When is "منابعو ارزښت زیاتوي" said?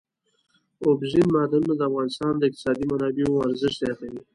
2.91-4.21